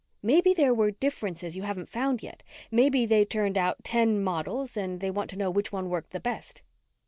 Maybe 0.23 0.55
there 0.55 0.73
were 0.73 0.89
differences 0.89 1.55
you 1.55 1.61
haven't 1.61 1.87
found 1.87 2.23
yet 2.23 2.41
maybe 2.71 3.05
they 3.05 3.23
turned 3.23 3.55
out 3.55 3.83
ten 3.83 4.23
models 4.23 4.75
and 4.75 4.99
they 4.99 5.11
want 5.11 5.29
to 5.29 5.37
know 5.37 5.51
which 5.51 5.71
one 5.71 5.91
worked 5.91 6.09
the 6.09 6.19
best." 6.19 6.63